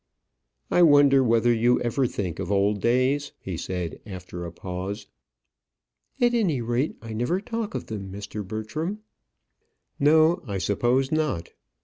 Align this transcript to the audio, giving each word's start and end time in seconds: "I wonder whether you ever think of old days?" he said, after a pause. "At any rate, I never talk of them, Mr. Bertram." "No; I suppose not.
"I 0.71 0.81
wonder 0.81 1.23
whether 1.23 1.53
you 1.53 1.79
ever 1.81 2.07
think 2.07 2.39
of 2.39 2.51
old 2.51 2.81
days?" 2.81 3.33
he 3.39 3.55
said, 3.55 4.01
after 4.03 4.45
a 4.47 4.51
pause. 4.51 5.05
"At 6.19 6.33
any 6.33 6.59
rate, 6.59 6.95
I 7.03 7.13
never 7.13 7.39
talk 7.39 7.75
of 7.75 7.85
them, 7.85 8.11
Mr. 8.11 8.43
Bertram." 8.43 9.01
"No; 9.99 10.41
I 10.47 10.57
suppose 10.57 11.11
not. 11.11 11.49